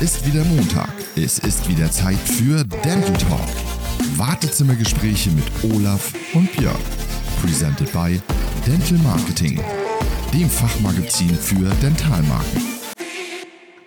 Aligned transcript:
ist 0.00 0.26
wieder 0.26 0.44
Montag. 0.44 0.92
Es 1.16 1.38
ist 1.38 1.68
wieder 1.70 1.90
Zeit 1.90 2.18
für 2.18 2.64
Dental 2.84 3.16
Talk. 3.16 3.48
Wartezimmergespräche 4.16 5.30
mit 5.30 5.44
Olaf 5.74 6.12
und 6.34 6.54
Björn. 6.54 6.76
Presented 7.40 7.90
by 7.92 8.20
Dental 8.66 8.98
Marketing, 8.98 9.58
dem 10.34 10.50
Fachmagazin 10.50 11.34
für 11.34 11.70
Dentalmarken. 11.82 12.60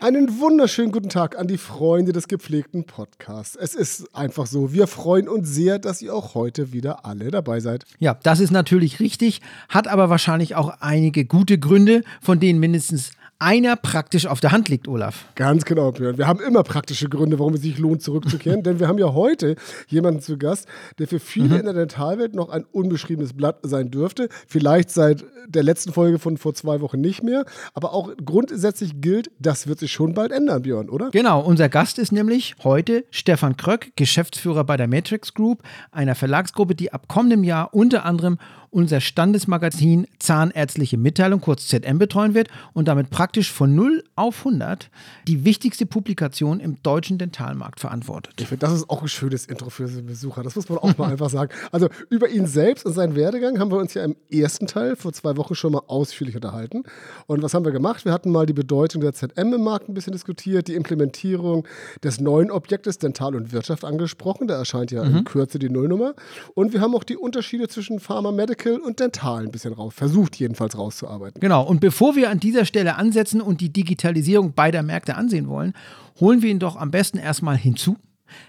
Einen 0.02 0.40
wunderschönen 0.40 0.92
guten 0.92 1.10
Tag 1.10 1.38
an 1.38 1.48
die 1.48 1.58
Freunde 1.58 2.14
des 2.14 2.28
gepflegten 2.28 2.86
Podcasts. 2.86 3.56
Es 3.56 3.76
ist 3.76 4.16
einfach 4.16 4.48
so, 4.48 4.72
wir 4.72 4.88
freuen 4.88 5.28
uns 5.28 5.50
sehr, 5.50 5.78
dass 5.78 6.02
ihr 6.02 6.16
auch 6.16 6.34
heute 6.34 6.72
wieder 6.72 7.06
alle 7.06 7.30
dabei 7.30 7.60
seid. 7.60 7.84
Ja, 8.00 8.18
das 8.24 8.40
ist 8.40 8.52
natürlich 8.52 9.00
richtig, 9.00 9.42
hat 9.68 9.88
aber 9.88 10.10
wahrscheinlich 10.10 10.56
auch 10.56 10.70
einige 10.80 11.26
gute 11.26 11.60
Gründe, 11.60 12.04
von 12.22 12.40
denen 12.40 12.60
mindestens 12.60 13.12
einer 13.40 13.78
praktisch 13.78 14.28
auf 14.28 14.42
der 14.42 14.52
Hand 14.52 14.68
liegt, 14.68 14.90
Olaf. 14.90 15.26
Ganz 15.36 15.64
genau, 15.64 15.94
Björn. 15.94 16.18
Wir 16.18 16.28
haben 16.28 16.42
immer 16.42 16.64
praktische 16.64 17.08
Gründe, 17.08 17.40
warum 17.40 17.54
es 17.54 17.62
sich 17.62 17.78
lohnt, 17.78 18.02
zurückzukehren. 18.02 18.64
denn 18.64 18.80
wir 18.80 18.90
haben 18.90 18.98
ja 18.98 19.14
heute 19.14 19.56
jemanden 19.88 20.22
zu 20.22 20.38
Gast, 20.38 20.68
der 21.00 21.08
für 21.08 21.22
viele 21.22 21.50
mhm. 21.50 21.56
in 21.56 21.66
der 21.66 21.74
Dentalwelt 21.74 22.36
noch 22.36 22.50
ein 22.50 22.66
unbeschriebenes 22.66 23.34
Blatt 23.34 23.60
sein 23.64 23.92
dürfte. 23.92 24.28
Vielleicht 24.46 24.92
seit 24.92 25.24
der 25.48 25.64
letzten 25.64 25.94
Folge 25.94 26.20
von 26.20 26.36
vor 26.36 26.54
zwei 26.54 26.82
Wochen 26.82 27.00
nicht 27.00 27.24
mehr. 27.24 27.46
Aber 27.74 27.94
auch 27.94 28.12
grundsätzlich 28.24 29.00
gilt, 29.00 29.32
das 29.40 29.68
wird 29.68 29.80
sich 29.80 29.94
schon 29.94 30.14
bald 30.14 30.34
ändern, 30.34 30.62
Björn, 30.62 30.90
oder? 30.90 31.10
Genau. 31.12 31.40
Unser 31.42 31.70
Gast 31.70 31.98
ist 31.98 32.12
nämlich 32.12 32.56
heute 32.64 33.06
Stefan 33.10 33.56
Kröck, 33.56 33.94
Geschäftsführer 33.96 34.66
bei 34.66 34.76
der 34.76 34.88
Matrix 34.90 35.34
Group, 35.34 35.64
einer 35.92 36.16
Verlagsgruppe, 36.16 36.76
die 36.76 36.92
ab 36.92 37.08
kommendem 37.08 37.46
Jahr 37.46 37.74
unter 37.74 38.04
anderem 38.04 38.38
unser 38.72 39.02
Standesmagazin 39.02 40.08
Zahnärztliche 40.20 40.98
Mitteilung, 40.98 41.42
kurz 41.42 41.68
ZM, 41.68 41.98
betreuen 41.98 42.34
wird 42.34 42.50
und 42.74 42.88
damit 42.88 43.10
praktisch 43.10 43.52
von 43.52 43.74
0 43.74 44.04
auf 44.16 44.40
100 44.40 44.90
die 45.28 45.46
wichtigste 45.46 45.86
Publikation 45.86 46.60
im 46.60 46.82
deutschen 46.84 47.18
Dentalmarkt 47.18 47.80
verantwortet. 47.80 48.34
Ich 48.40 48.48
finde, 48.48 48.66
das 48.66 48.74
ist 48.74 48.90
auch 48.90 49.02
ein 49.02 49.08
schönes 49.08 49.46
Intro 49.46 49.70
für 49.70 49.86
den 49.86 50.06
Besucher. 50.06 50.44
Das 50.44 50.56
muss 50.56 50.70
man 50.70 50.78
auch 50.78 50.98
mal 50.98 51.12
einfach 51.12 51.30
sagen. 51.30 51.52
Also 51.72 51.90
über 52.10 52.30
ihn 52.30 52.46
selbst 52.46 52.86
und 52.86 52.94
seinen 52.94 53.16
Werdegang 53.16 53.60
haben 53.60 53.72
wir 53.72 53.78
uns 53.78 53.94
ja 53.94 54.04
im 54.04 54.16
ersten 54.30 54.68
Teil 54.68 54.96
vor 54.96 55.14
zwei 55.14 55.36
Wochen 55.38 55.56
schon 55.56 55.72
mal 55.72 55.84
ausführlich 55.88 56.36
unterhalten. 56.36 56.84
Und 57.26 57.42
was 57.42 57.54
haben 57.54 57.66
wir 57.66 57.72
gemacht? 57.72 58.06
Wir 58.06 58.12
hatten 58.12 58.32
mal 58.32 58.46
die 58.46 58.54
Bedeutung 58.54 59.02
der 59.02 59.14
ZM 59.14 59.54
im 59.54 59.64
Markt 59.64 59.90
ein 59.90 59.94
bisschen 59.94 60.14
diskutiert, 60.14 60.68
die 60.68 60.76
Implementierung 60.76 61.68
des 62.04 62.20
neuen 62.20 62.52
Objektes 62.52 62.98
Dental 62.98 63.36
und 63.36 63.52
Wirtschaft 63.52 63.84
angesprochen. 63.84 64.48
Da 64.48 64.58
erscheint 64.58 64.92
ja 64.92 65.04
mhm. 65.04 65.18
in 65.18 65.24
Kürze 65.24 65.60
die 65.60 65.70
Nullnummer. 65.70 66.14
Und 66.54 66.74
wir 66.74 66.82
haben 66.82 66.94
auch 66.94 67.04
die 67.04 67.18
Unterschiede 67.18 67.68
zwischen 67.68 68.00
Pharma 68.00 68.32
Medical 68.32 68.59
Medical 68.60 68.80
und 68.80 69.00
Dental 69.00 69.46
ein 69.46 69.52
bisschen 69.52 69.74
raus, 69.74 69.94
versucht 69.96 70.36
jedenfalls 70.38 70.78
rauszuarbeiten. 70.78 71.40
Genau, 71.40 71.64
und 71.64 71.80
bevor 71.80 72.16
wir 72.16 72.30
an 72.30 72.40
dieser 72.40 72.66
Stelle 72.66 72.96
ansetzen 72.96 73.42
und 73.42 73.62
die 73.62 73.72
Digitalisierung 73.72 74.54
beider 74.54 74.84
Märkte 74.84 75.16
ansehen 75.16 75.48
wollen, 75.48 75.74
holen 76.20 76.42
wir 76.42 76.50
ihn 76.50 76.60
doch 76.60 76.76
am 76.76 76.92
besten 76.92 77.18
erstmal 77.18 77.58
hinzu 77.58 77.98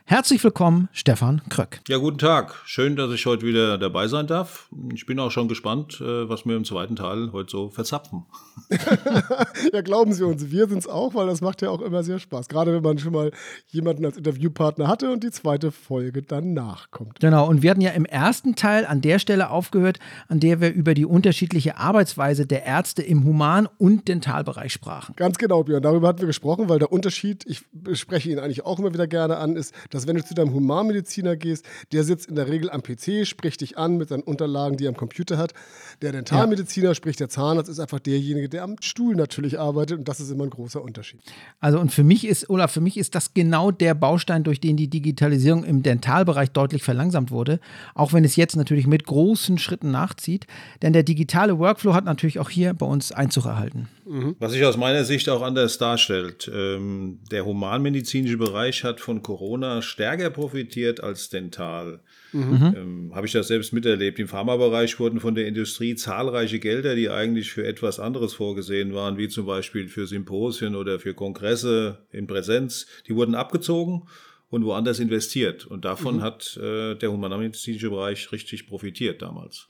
Herzlich 0.05 0.43
willkommen, 0.43 0.89
Stefan 0.93 1.41
Kröck. 1.49 1.81
Ja, 1.89 1.99
guten 1.99 2.19
Tag. 2.19 2.55
Schön, 2.65 2.97
dass 2.97 3.13
ich 3.13 3.27
heute 3.27 3.47
wieder 3.47 3.79
dabei 3.79 4.09
sein 4.09 4.27
darf. 4.27 4.69
Ich 4.93 5.07
bin 5.07 5.19
auch 5.21 5.31
schon 5.31 5.47
gespannt, 5.47 6.01
äh, 6.01 6.29
was 6.29 6.45
wir 6.45 6.57
im 6.57 6.65
zweiten 6.65 6.97
Teil 6.97 7.31
heute 7.33 7.51
so 7.51 7.71
verzapfen. 7.71 8.25
ja, 9.73 9.81
glauben 9.83 10.13
Sie 10.13 10.25
uns, 10.25 10.51
wir 10.51 10.69
sind 10.69 10.79
es 10.79 10.89
auch, 10.89 11.15
weil 11.15 11.27
das 11.27 11.41
macht 11.41 11.63
ja 11.63 11.71
auch 11.71 11.81
immer 11.81 12.03
sehr 12.03 12.19
Spaß. 12.19 12.49
Gerade 12.49 12.73
wenn 12.75 12.83
man 12.83 12.99
schon 12.99 13.13
mal 13.13 13.31
jemanden 13.69 14.05
als 14.05 14.17
Interviewpartner 14.17 14.89
hatte 14.89 15.11
und 15.13 15.23
die 15.23 15.31
zweite 15.31 15.71
Folge 15.71 16.23
dann 16.23 16.55
nachkommt. 16.55 17.21
Genau, 17.21 17.49
und 17.49 17.63
wir 17.63 17.71
hatten 17.71 17.81
ja 17.81 17.91
im 17.91 18.05
ersten 18.05 18.57
Teil 18.57 18.87
an 18.87 19.01
der 19.01 19.19
Stelle 19.19 19.51
aufgehört, 19.51 19.99
an 20.29 20.41
der 20.41 20.61
wir 20.61 20.73
über 20.73 20.95
die 20.95 21.05
unterschiedliche 21.05 21.77
Arbeitsweise 21.77 22.47
der 22.47 22.65
Ärzte 22.65 23.03
im 23.03 23.25
Human- 23.25 23.69
und 23.79 24.09
Dentalbereich 24.09 24.73
sprachen. 24.73 25.15
Ganz 25.17 25.39
genau, 25.39 25.63
Björn. 25.63 25.83
Darüber 25.83 26.09
hatten 26.09 26.21
wir 26.21 26.27
gesprochen, 26.27 26.69
weil 26.69 26.79
der 26.79 26.93
Unterschied, 26.93 27.45
ich 27.47 27.63
spreche 27.99 28.31
ihn 28.31 28.39
eigentlich 28.39 28.65
auch 28.67 28.79
immer 28.79 28.93
wieder 28.93 29.07
gerne 29.07 29.37
an, 29.37 29.57
ist, 29.57 29.70
dass 29.91 30.07
wenn 30.07 30.17
du 30.17 30.25
zu 30.25 30.35
deinem 30.35 30.53
Humanmediziner 30.55 31.37
gehst, 31.37 31.65
der 31.93 32.05
sitzt 32.05 32.29
in 32.29 32.37
der 32.37 32.49
Regel 32.49 32.71
am 32.71 32.83
PC, 32.83 33.27
spricht 33.27 33.61
dich 33.61 33.79
an 33.79 33.97
mit 33.97 34.09
seinen 34.09 34.23
Unterlagen, 34.23 34.77
die 34.77 34.87
er 34.87 34.91
am 34.91 34.97
Computer 34.97 35.39
hat. 35.39 35.55
Der 36.03 36.13
Dentalmediziner, 36.13 36.89
ja. 36.89 36.95
sprich 36.95 37.17
der 37.17 37.29
Zahnarzt, 37.29 37.71
ist 37.71 37.81
einfach 37.81 38.01
derjenige, 38.01 38.49
der 38.49 38.65
am 38.65 38.77
Stuhl 38.81 39.15
natürlich 39.15 39.59
arbeitet 39.59 39.99
und 39.99 40.09
das 40.09 40.21
ist 40.21 40.31
immer 40.31 40.45
ein 40.45 40.51
großer 40.51 40.83
Unterschied. 40.83 41.21
Also 41.61 41.81
und 41.81 41.93
für 41.93 42.05
mich 42.05 42.27
ist, 42.27 42.49
Olaf, 42.51 42.73
für 42.73 42.81
mich 42.81 42.97
ist 42.97 43.15
das 43.15 43.35
genau 43.35 43.71
der 43.71 43.95
Baustein, 43.95 44.45
durch 44.45 44.61
den 44.61 44.77
die 44.77 44.89
Digitalisierung 44.89 45.65
im 45.65 45.83
Dentalbereich 45.83 46.51
deutlich 46.51 46.83
verlangsamt 46.83 47.31
wurde, 47.31 47.61
auch 47.95 48.13
wenn 48.13 48.25
es 48.25 48.37
jetzt 48.37 48.57
natürlich 48.57 48.87
mit 48.87 49.05
großen 49.05 49.59
Schritten 49.59 49.91
nachzieht, 49.91 50.47
denn 50.83 50.93
der 50.93 51.03
digitale 51.03 51.59
Workflow 51.59 51.95
hat 51.95 52.05
natürlich 52.05 52.39
auch 52.39 52.51
hier 52.51 52.75
bei 52.75 52.87
uns 52.87 53.13
Einzug 53.13 53.47
erhalten. 53.47 53.89
Mhm. 54.11 54.35
Was 54.41 54.51
sich 54.51 54.65
aus 54.65 54.77
meiner 54.77 55.05
Sicht 55.05 55.29
auch 55.29 55.41
anders 55.41 55.79
darstellt, 55.79 56.51
ähm, 56.53 57.21
der 57.31 57.45
humanmedizinische 57.45 58.39
Bereich 58.39 58.83
hat 58.83 59.01
von 59.01 59.23
Corona 59.23 59.83
stärker 59.83 60.31
profitiert 60.31 61.01
als 61.01 61.29
dental. 61.29 62.01
Mhm. 62.33 62.75
Ähm, 62.77 63.13
Habe 63.15 63.29
ich 63.29 63.33
das 63.33 63.47
selbst 63.47 63.73
miterlebt. 63.73 64.19
Im 64.19 64.27
Pharmabereich 64.27 64.99
wurden 64.99 65.21
von 65.21 65.37
der 65.37 65.47
Industrie 65.47 65.95
zahlreiche 65.95 66.59
Gelder, 66.59 66.97
die 66.97 67.09
eigentlich 67.09 67.53
für 67.53 67.65
etwas 67.65 68.01
anderes 68.01 68.35
vorgesehen 68.35 68.95
waren, 68.95 69.17
wie 69.17 69.29
zum 69.29 69.47
Beispiel 69.47 69.87
für 69.87 70.09
Symposien 70.09 70.75
oder 70.75 70.99
für 70.99 71.15
Kongresse 71.15 71.99
in 72.11 72.27
Präsenz, 72.27 72.89
die 73.07 73.15
wurden 73.15 73.37
abgezogen 73.37 74.09
und 74.49 74.65
woanders 74.65 74.99
investiert. 74.99 75.67
Und 75.67 75.85
davon 75.85 76.17
mhm. 76.17 76.23
hat 76.23 76.57
äh, 76.57 76.97
der 76.97 77.13
humanmedizinische 77.13 77.91
Bereich 77.91 78.33
richtig 78.33 78.67
profitiert 78.67 79.23
damals. 79.23 79.69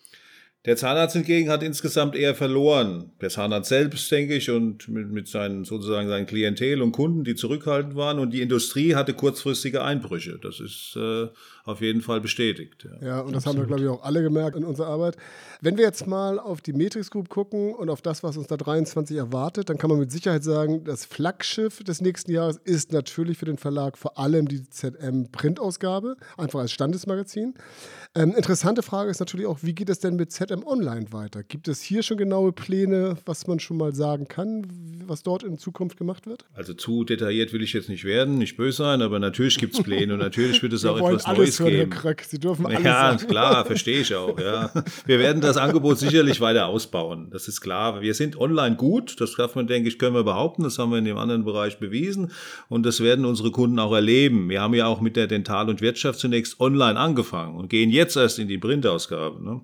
Der 0.66 0.76
Zahnarzt 0.76 1.14
hingegen 1.14 1.48
hat 1.48 1.62
insgesamt 1.62 2.14
eher 2.14 2.34
verloren. 2.34 3.12
Der 3.22 3.30
Zahnarzt 3.30 3.70
selbst, 3.70 4.10
denke 4.12 4.34
ich, 4.34 4.50
und 4.50 4.88
mit, 4.88 5.10
mit 5.10 5.26
seinen 5.26 5.64
sozusagen 5.64 6.06
seinen 6.06 6.26
Klientel 6.26 6.82
und 6.82 6.92
Kunden, 6.92 7.24
die 7.24 7.34
zurückhaltend 7.34 7.96
waren. 7.96 8.18
Und 8.18 8.34
die 8.34 8.42
Industrie 8.42 8.94
hatte 8.94 9.14
kurzfristige 9.14 9.82
Einbrüche. 9.82 10.38
Das 10.38 10.60
ist 10.60 10.96
äh, 10.96 11.28
auf 11.64 11.80
jeden 11.80 12.02
Fall 12.02 12.20
bestätigt. 12.20 12.86
Ja, 13.00 13.06
ja 13.06 13.20
und 13.20 13.34
das 13.34 13.46
Absolut. 13.46 13.46
haben 13.46 13.62
wir, 13.62 13.66
glaube 13.68 13.82
ich, 13.84 13.88
auch 13.88 14.04
alle 14.04 14.22
gemerkt 14.22 14.54
in 14.54 14.64
unserer 14.64 14.88
Arbeit. 14.88 15.16
Wenn 15.62 15.78
wir 15.78 15.84
jetzt 15.84 16.06
mal 16.06 16.38
auf 16.38 16.60
die 16.60 16.74
Matrix 16.74 17.10
Group 17.10 17.30
gucken 17.30 17.74
und 17.74 17.88
auf 17.88 18.02
das, 18.02 18.22
was 18.22 18.36
uns 18.36 18.46
da 18.46 18.58
23 18.58 19.16
erwartet, 19.16 19.70
dann 19.70 19.78
kann 19.78 19.88
man 19.88 19.98
mit 19.98 20.12
Sicherheit 20.12 20.44
sagen, 20.44 20.84
das 20.84 21.06
Flaggschiff 21.06 21.82
des 21.84 22.02
nächsten 22.02 22.32
Jahres 22.32 22.58
ist 22.58 22.92
natürlich 22.92 23.38
für 23.38 23.46
den 23.46 23.56
Verlag 23.56 23.96
vor 23.96 24.18
allem 24.18 24.46
die 24.46 24.68
ZM-Printausgabe, 24.68 26.16
einfach 26.36 26.60
als 26.60 26.72
Standesmagazin. 26.72 27.54
Ähm, 28.14 28.34
interessante 28.36 28.82
Frage 28.82 29.10
ist 29.10 29.20
natürlich 29.20 29.46
auch, 29.46 29.60
wie 29.62 29.74
geht 29.74 29.88
es 29.88 30.00
denn 30.00 30.16
mit 30.16 30.32
ZM 30.32 30.49
Online 30.66 31.12
weiter? 31.12 31.42
Gibt 31.42 31.68
es 31.68 31.80
hier 31.80 32.02
schon 32.02 32.18
genaue 32.18 32.52
Pläne, 32.52 33.16
was 33.24 33.46
man 33.46 33.60
schon 33.60 33.76
mal 33.76 33.94
sagen 33.94 34.28
kann, 34.28 34.99
was 35.10 35.22
dort 35.22 35.42
in 35.42 35.58
Zukunft 35.58 35.98
gemacht 35.98 36.26
wird? 36.26 36.46
Also 36.54 36.72
zu 36.72 37.04
detailliert 37.04 37.52
will 37.52 37.62
ich 37.62 37.72
jetzt 37.74 37.88
nicht 37.88 38.04
werden, 38.04 38.38
nicht 38.38 38.56
böse 38.56 38.78
sein, 38.78 39.02
aber 39.02 39.18
natürlich 39.18 39.58
gibt 39.58 39.74
es 39.74 39.82
Pläne 39.82 40.14
und 40.14 40.20
natürlich 40.20 40.62
wird 40.62 40.72
es 40.72 40.84
auch 40.86 40.96
etwas 40.96 41.26
Neues 41.26 41.58
geben. 41.58 41.90
Kröck. 41.90 42.22
Sie 42.26 42.38
dürfen 42.38 42.64
alles 42.66 42.82
Ja, 42.82 43.16
sagen. 43.18 43.28
klar, 43.28 43.64
verstehe 43.66 44.00
ich 44.00 44.14
auch. 44.14 44.38
Ja. 44.38 44.72
Wir 45.04 45.18
werden 45.18 45.42
das 45.42 45.56
Angebot 45.56 45.98
sicherlich 45.98 46.40
weiter 46.40 46.66
ausbauen. 46.68 47.28
Das 47.30 47.48
ist 47.48 47.60
klar. 47.60 48.00
Wir 48.00 48.14
sind 48.14 48.38
online 48.40 48.76
gut. 48.76 49.20
Das 49.20 49.34
darf 49.34 49.54
man, 49.56 49.66
denke 49.66 49.88
ich, 49.88 49.98
können 49.98 50.14
wir 50.14 50.24
behaupten. 50.24 50.62
Das 50.62 50.78
haben 50.78 50.90
wir 50.92 50.98
in 50.98 51.04
dem 51.04 51.18
anderen 51.18 51.44
Bereich 51.44 51.78
bewiesen. 51.78 52.30
Und 52.68 52.86
das 52.86 53.00
werden 53.00 53.24
unsere 53.24 53.50
Kunden 53.50 53.78
auch 53.78 53.92
erleben. 53.92 54.48
Wir 54.48 54.60
haben 54.62 54.74
ja 54.74 54.86
auch 54.86 55.00
mit 55.00 55.16
der 55.16 55.26
Dental- 55.26 55.68
und 55.68 55.80
Wirtschaft 55.80 56.20
zunächst 56.20 56.60
online 56.60 56.98
angefangen 56.98 57.56
und 57.56 57.68
gehen 57.68 57.90
jetzt 57.90 58.16
erst 58.16 58.38
in 58.38 58.46
die 58.46 58.58
Printausgabe. 58.58 59.42
Ne? 59.44 59.60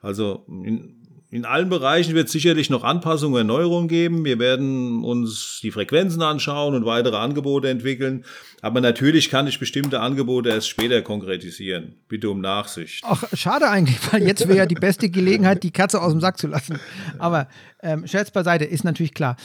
Also 0.00 0.44
in, 0.48 0.94
in 1.30 1.44
allen 1.44 1.68
Bereichen 1.68 2.14
wird 2.14 2.26
es 2.26 2.32
sicherlich 2.32 2.70
noch 2.70 2.84
Anpassungen 2.84 3.34
und 3.34 3.40
Erneuerungen 3.40 3.88
geben. 3.88 4.24
Wir 4.24 4.38
werden 4.38 4.85
uns 5.04 5.60
die 5.62 5.70
Frequenzen 5.70 6.22
anschauen 6.22 6.74
und 6.74 6.84
weitere 6.84 7.16
Angebote 7.16 7.68
entwickeln. 7.68 8.24
Aber 8.62 8.80
natürlich 8.80 9.30
kann 9.30 9.46
ich 9.46 9.58
bestimmte 9.58 10.00
Angebote 10.00 10.48
erst 10.48 10.68
später 10.68 11.02
konkretisieren. 11.02 11.94
Bitte 12.08 12.30
um 12.30 12.40
Nachsicht. 12.40 13.04
Ach, 13.06 13.24
schade 13.32 13.68
eigentlich, 13.68 13.98
weil 14.12 14.22
jetzt 14.22 14.46
wäre 14.48 14.58
ja 14.58 14.66
die 14.66 14.74
beste 14.74 15.10
Gelegenheit, 15.10 15.62
die 15.62 15.70
Katze 15.70 16.00
aus 16.00 16.12
dem 16.12 16.20
Sack 16.20 16.38
zu 16.38 16.46
lassen. 16.46 16.78
Aber 17.18 17.48
ähm, 17.82 18.06
Scherz 18.06 18.30
beiseite, 18.30 18.64
ist 18.64 18.84
natürlich 18.84 19.14
klar. 19.14 19.36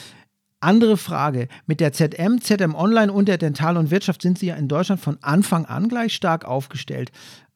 Andere 0.62 0.96
Frage. 0.96 1.48
Mit 1.66 1.80
der 1.80 1.92
ZM, 1.92 2.40
ZM 2.40 2.74
Online 2.74 3.12
und 3.12 3.26
der 3.26 3.36
Dental- 3.36 3.76
und 3.76 3.90
Wirtschaft 3.90 4.22
sind 4.22 4.38
Sie 4.38 4.46
ja 4.46 4.54
in 4.54 4.68
Deutschland 4.68 5.00
von 5.00 5.18
Anfang 5.20 5.64
an 5.64 5.88
gleich 5.88 6.14
stark 6.14 6.44
aufgestellt. 6.44 7.10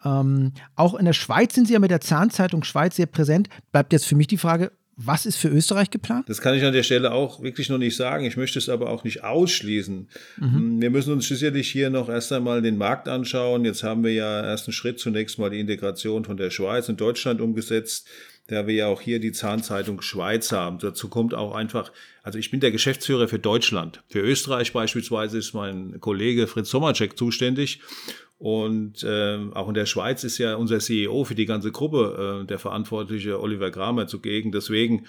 Ähm, 0.04 0.52
auch 0.74 0.94
in 0.94 1.04
der 1.04 1.12
Schweiz 1.12 1.54
sind 1.54 1.66
Sie 1.66 1.74
ja 1.74 1.78
mit 1.78 1.92
der 1.92 2.00
Zahnzeitung 2.00 2.64
Schweiz 2.64 2.96
sehr 2.96 3.06
präsent. 3.06 3.48
Bleibt 3.70 3.92
jetzt 3.92 4.06
für 4.06 4.16
mich 4.16 4.26
die 4.26 4.38
Frage, 4.38 4.72
was 4.96 5.26
ist 5.26 5.37
für 5.37 5.48
Österreich 5.48 5.90
geplant? 5.90 6.28
Das 6.28 6.40
kann 6.40 6.56
ich 6.56 6.64
an 6.64 6.72
der 6.72 6.82
Stelle 6.82 7.12
auch 7.12 7.43
wirklich 7.43 7.69
noch 7.69 7.76
nicht 7.76 7.96
sagen. 7.96 8.25
Ich 8.25 8.38
möchte 8.38 8.58
es 8.58 8.70
aber 8.70 8.88
auch 8.88 9.04
nicht 9.04 9.22
ausschließen. 9.22 10.08
Mhm. 10.38 10.81
Wir 10.81 10.90
müssen 10.90 11.12
uns 11.12 11.28
sicherlich 11.28 11.70
hier 11.70 11.90
noch 11.90 12.08
erst 12.08 12.32
einmal 12.32 12.62
den 12.62 12.78
Markt 12.78 13.06
anschauen. 13.06 13.66
Jetzt 13.66 13.82
haben 13.82 14.02
wir 14.04 14.12
ja 14.12 14.40
ersten 14.40 14.72
Schritt 14.72 14.98
zunächst 14.98 15.38
mal 15.38 15.50
die 15.50 15.60
Integration 15.60 16.25
von 16.25 16.38
der 16.38 16.50
Schweiz 16.50 16.88
und 16.88 17.00
Deutschland 17.00 17.43
umgesetzt 17.43 18.08
da 18.48 18.66
wir 18.66 18.75
ja 18.75 18.87
auch 18.87 19.00
hier 19.00 19.19
die 19.19 19.32
Zahnzeitung 19.32 20.00
Schweiz 20.02 20.52
haben. 20.52 20.78
Dazu 20.78 21.08
kommt 21.08 21.34
auch 21.34 21.54
einfach, 21.54 21.90
also 22.22 22.38
ich 22.38 22.50
bin 22.50 22.60
der 22.60 22.70
Geschäftsführer 22.70 23.28
für 23.28 23.38
Deutschland. 23.38 24.02
Für 24.08 24.20
Österreich 24.20 24.72
beispielsweise 24.72 25.38
ist 25.38 25.52
mein 25.52 26.00
Kollege 26.00 26.46
Fritz 26.46 26.70
Sommercheck 26.70 27.19
zuständig. 27.19 27.81
Und 28.38 29.02
äh, 29.02 29.38
auch 29.54 29.68
in 29.68 29.74
der 29.74 29.86
Schweiz 29.86 30.22
ist 30.22 30.38
ja 30.38 30.56
unser 30.56 30.78
CEO 30.78 31.24
für 31.24 31.34
die 31.34 31.46
ganze 31.46 31.72
Gruppe, 31.72 32.42
äh, 32.42 32.46
der 32.46 32.58
verantwortliche 32.58 33.40
Oliver 33.40 33.70
Kramer 33.70 34.06
zugegen. 34.06 34.52
Deswegen 34.52 35.06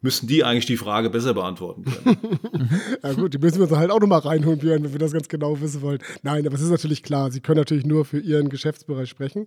müssen 0.00 0.26
die 0.26 0.44
eigentlich 0.44 0.66
die 0.66 0.78
Frage 0.78 1.10
besser 1.10 1.34
beantworten 1.34 1.84
können. 1.84 2.70
ja 3.02 3.12
gut, 3.12 3.34
die 3.34 3.38
müssen 3.38 3.58
wir 3.58 3.64
uns 3.64 3.76
halt 3.76 3.90
auch 3.90 4.00
nochmal 4.00 4.20
reinholen, 4.20 4.58
Björn, 4.58 4.82
wenn 4.82 4.92
wir 4.92 4.98
das 4.98 5.12
ganz 5.12 5.28
genau 5.28 5.60
wissen 5.60 5.82
wollen. 5.82 5.98
Nein, 6.22 6.46
aber 6.46 6.56
es 6.56 6.62
ist 6.62 6.70
natürlich 6.70 7.02
klar, 7.02 7.30
sie 7.30 7.40
können 7.40 7.58
natürlich 7.58 7.84
nur 7.84 8.06
für 8.06 8.18
ihren 8.18 8.48
Geschäftsbereich 8.48 9.10
sprechen. 9.10 9.46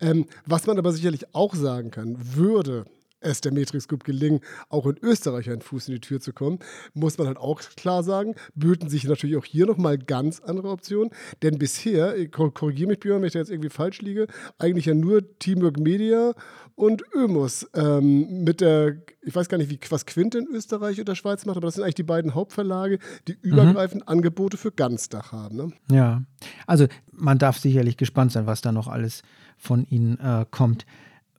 Ähm, 0.00 0.26
was 0.44 0.66
man 0.66 0.78
aber 0.78 0.92
sicherlich 0.92 1.34
auch 1.34 1.54
sagen 1.54 1.90
kann, 1.90 2.18
würde 2.34 2.84
es 3.26 3.40
der 3.40 3.52
Matrix 3.52 3.88
Group 3.88 4.04
gelingen, 4.04 4.40
auch 4.68 4.86
in 4.86 4.96
Österreich 5.02 5.50
einen 5.50 5.60
Fuß 5.60 5.88
in 5.88 5.94
die 5.94 6.00
Tür 6.00 6.20
zu 6.20 6.32
kommen, 6.32 6.58
muss 6.94 7.18
man 7.18 7.26
halt 7.26 7.38
auch 7.38 7.60
klar 7.76 8.02
sagen, 8.02 8.34
böten 8.54 8.88
sich 8.88 9.04
natürlich 9.04 9.36
auch 9.36 9.44
hier 9.44 9.66
nochmal 9.66 9.98
ganz 9.98 10.40
andere 10.40 10.70
Optionen. 10.70 11.10
Denn 11.42 11.58
bisher, 11.58 12.28
korrigiere 12.28 12.88
mich 12.88 13.00
Björn, 13.00 13.20
wenn 13.20 13.26
ich 13.26 13.32
da 13.32 13.38
jetzt 13.38 13.50
irgendwie 13.50 13.70
falsch 13.70 14.00
liege, 14.00 14.26
eigentlich 14.58 14.86
ja 14.86 14.94
nur 14.94 15.38
Teamwork 15.38 15.78
Media 15.78 16.34
und 16.74 17.02
Ömus 17.14 17.66
ähm, 17.74 18.44
mit 18.44 18.60
der, 18.60 18.96
ich 19.22 19.34
weiß 19.34 19.48
gar 19.48 19.58
nicht, 19.58 19.70
wie, 19.70 19.80
was 19.90 20.06
Quint 20.06 20.34
in 20.34 20.46
Österreich 20.46 21.00
oder 21.00 21.16
Schweiz 21.16 21.46
macht, 21.46 21.56
aber 21.56 21.66
das 21.66 21.74
sind 21.74 21.84
eigentlich 21.84 21.94
die 21.96 22.02
beiden 22.02 22.34
Hauptverlage, 22.34 22.98
die 23.26 23.32
mhm. 23.32 23.52
übergreifend 23.52 24.02
mhm. 24.02 24.08
Angebote 24.08 24.56
für 24.56 24.72
Ganzdach 24.72 25.32
haben. 25.32 25.56
Ne? 25.56 25.72
Ja, 25.90 26.22
also 26.66 26.86
man 27.10 27.38
darf 27.38 27.58
sicherlich 27.58 27.96
gespannt 27.96 28.32
sein, 28.32 28.46
was 28.46 28.60
da 28.60 28.72
noch 28.72 28.88
alles 28.88 29.22
von 29.56 29.84
ihnen 29.86 30.18
äh, 30.20 30.44
kommt. 30.50 30.86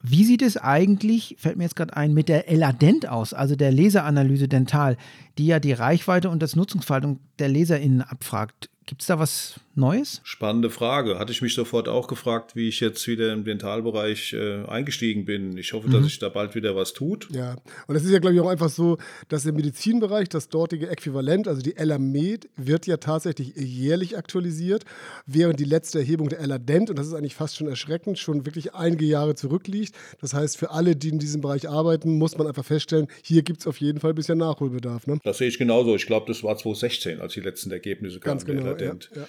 Wie 0.01 0.23
sieht 0.23 0.41
es 0.41 0.57
eigentlich, 0.57 1.35
fällt 1.39 1.57
mir 1.57 1.63
jetzt 1.63 1.75
gerade 1.75 1.95
ein, 1.97 2.13
mit 2.13 2.29
der 2.29 2.49
Eladent 2.49 3.07
aus, 3.07 3.33
also 3.33 3.55
der 3.55 3.71
Leseranalyse 3.71 4.47
Dental, 4.47 4.97
die 5.37 5.47
ja 5.47 5.59
die 5.59 5.73
Reichweite 5.73 6.29
und 6.29 6.41
das 6.41 6.55
Nutzungsverhalten 6.55 7.19
der 7.39 7.49
LeserInnen 7.49 8.01
abfragt? 8.01 8.69
Gibt 8.87 9.01
es 9.01 9.07
da 9.07 9.19
was 9.19 9.59
Neues? 9.75 10.21
Spannende 10.23 10.69
Frage. 10.69 11.19
Hatte 11.19 11.33
ich 11.33 11.41
mich 11.41 11.53
sofort 11.53 11.89
auch 11.89 12.07
gefragt, 12.07 12.55
wie 12.55 12.69
ich 12.69 12.79
jetzt 12.79 13.05
wieder 13.05 13.33
im 13.33 13.43
Dentalbereich 13.43 14.31
äh, 14.31 14.63
eingestiegen 14.65 15.25
bin. 15.25 15.57
Ich 15.57 15.73
hoffe, 15.73 15.89
mhm. 15.89 15.91
dass 15.91 16.03
sich 16.05 16.19
da 16.19 16.29
bald 16.29 16.55
wieder 16.55 16.73
was 16.75 16.93
tut. 16.93 17.27
Ja, 17.29 17.57
und 17.87 17.97
es 17.97 18.05
ist 18.05 18.11
ja, 18.11 18.19
glaube 18.19 18.35
ich, 18.35 18.41
auch 18.41 18.47
einfach 18.47 18.69
so, 18.69 18.97
dass 19.27 19.45
im 19.45 19.55
Medizinbereich 19.55 20.29
das 20.29 20.47
dortige 20.47 20.89
Äquivalent, 20.89 21.49
also 21.49 21.61
die 21.61 21.75
Elamed, 21.75 22.47
wird 22.55 22.87
ja 22.87 22.95
tatsächlich 22.95 23.55
jährlich 23.57 24.17
aktualisiert, 24.17 24.85
während 25.25 25.59
die 25.59 25.65
letzte 25.65 25.99
Erhebung 25.99 26.29
der 26.29 26.39
Eladent, 26.39 26.89
und 26.89 26.97
das 26.97 27.07
ist 27.07 27.13
eigentlich 27.13 27.35
fast 27.35 27.57
schon 27.57 27.67
erschreckend, 27.67 28.17
schon 28.17 28.45
wirklich 28.45 28.73
einige 28.73 29.05
Jahre 29.05 29.35
zurückliegt. 29.35 29.93
Das 30.21 30.33
heißt, 30.33 30.57
für 30.57 30.71
alle, 30.71 30.95
die 30.95 31.09
in 31.09 31.19
diesem 31.19 31.41
Bereich 31.41 31.67
arbeiten, 31.67 32.17
muss 32.17 32.37
man 32.37 32.47
einfach 32.47 32.65
feststellen, 32.65 33.07
hier 33.21 33.43
gibt 33.43 33.59
es 33.59 33.67
auf 33.67 33.81
jeden 33.81 33.99
Fall 33.99 34.13
ein 34.13 34.15
bisschen 34.15 34.37
Nachholbedarf. 34.37 35.07
Ne? 35.07 35.19
Das 35.25 35.39
sehe 35.39 35.49
ich 35.49 35.57
genauso. 35.57 35.93
Ich 35.93 36.05
glaube, 36.05 36.25
das 36.27 36.41
war 36.41 36.55
2016, 36.55 37.19
als 37.19 37.33
die 37.33 37.41
letzten 37.41 37.69
Ergebnisse 37.69 38.21
kamen. 38.21 38.37
Ganz 38.37 38.45
genau, 38.45 38.76
der 38.77 38.87
Eladent. 38.87 39.11
Ja, 39.15 39.27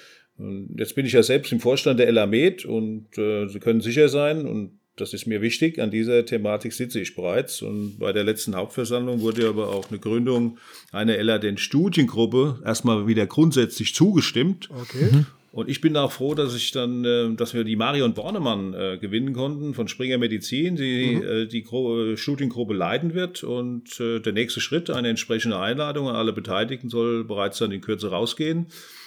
jetzt 0.76 0.94
bin 0.94 1.04
ich 1.04 1.12
ja 1.12 1.22
selbst 1.22 1.52
im 1.52 1.60
Vorstand 1.60 1.98
der 1.98 2.08
Elamed 2.08 2.64
und 2.64 3.16
äh, 3.18 3.48
Sie 3.48 3.58
können 3.58 3.80
sicher 3.80 4.08
sein, 4.08 4.46
und 4.46 4.78
das 5.00 5.14
ist 5.14 5.26
mir 5.26 5.40
wichtig, 5.40 5.80
an 5.80 5.90
dieser 5.90 6.24
Thematik 6.24 6.72
sitze 6.72 7.00
ich 7.00 7.14
bereits. 7.14 7.62
Und 7.62 7.98
bei 7.98 8.12
der 8.12 8.24
letzten 8.24 8.54
Hauptversammlung 8.54 9.20
wurde 9.20 9.48
aber 9.48 9.68
auch 9.68 9.90
eine 9.90 9.98
Gründung 9.98 10.58
einer 10.92 11.16
Eladen-Studiengruppe 11.16 12.60
erstmal 12.64 13.06
wieder 13.06 13.26
grundsätzlich 13.26 13.94
zugestimmt. 13.94 14.68
Okay. 14.70 15.08
Mhm. 15.12 15.26
Und 15.58 15.68
ich 15.68 15.80
bin 15.80 15.96
auch 15.96 16.12
froh, 16.12 16.36
dass 16.36 16.54
ich 16.54 16.70
dann, 16.70 17.04
äh, 17.04 17.34
dass 17.34 17.52
wir 17.52 17.64
die 17.64 17.74
Marion 17.74 18.14
Bornemann 18.14 18.74
äh, 18.74 18.96
gewinnen 18.96 19.32
konnten 19.32 19.74
von 19.74 19.88
Springer 19.88 20.16
Medizin, 20.16 20.76
die 20.76 21.16
mhm. 21.16 21.22
äh, 21.24 21.46
die 21.46 21.64
Gro 21.64 22.14
Studiengruppe 22.14 22.74
leiten 22.74 23.12
wird. 23.12 23.42
Und 23.42 23.98
äh, 23.98 24.20
der 24.20 24.34
nächste 24.34 24.60
Schritt, 24.60 24.88
eine 24.88 25.08
entsprechende 25.08 25.58
Einladung 25.58 26.08
an 26.08 26.14
alle 26.14 26.32
Beteiligten, 26.32 26.88
soll 26.88 27.24
bereits 27.24 27.58
dann 27.58 27.72
in 27.72 27.80
Kürze 27.80 28.08
rausgehen. 28.08 28.66